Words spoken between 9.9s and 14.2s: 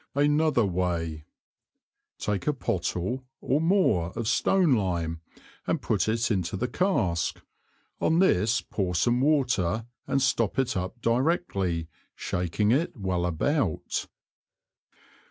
and stop it up directly, shaking it well about.